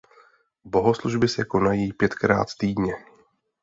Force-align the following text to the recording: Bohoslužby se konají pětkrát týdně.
Bohoslužby 0.63 1.27
se 1.27 1.45
konají 1.45 1.93
pětkrát 1.93 2.47
týdně. 2.57 2.93